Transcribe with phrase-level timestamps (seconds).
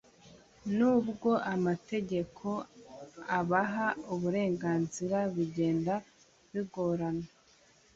[0.77, 2.47] nubwo amategeko
[3.39, 5.93] abaha uburenganzira bigenda
[6.53, 7.27] bigorana